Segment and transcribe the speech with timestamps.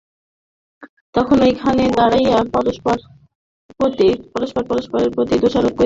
[1.15, 2.97] তখন সেইখানে দাঁড়াইয়া পরস্পর
[4.69, 5.79] পরস্পরের প্রতি দোষারোপ করিতে লাগিল।